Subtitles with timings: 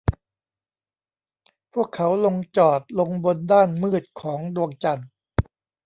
[1.73, 5.09] พวกเขาลงจอดลงบนด้านมืดของดวงจันทร์